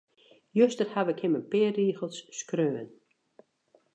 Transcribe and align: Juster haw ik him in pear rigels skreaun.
Juster 0.57 0.87
haw 0.93 1.07
ik 1.13 1.19
him 1.23 1.37
in 1.39 1.47
pear 1.51 1.73
rigels 1.79 2.17
skreaun. 2.39 2.87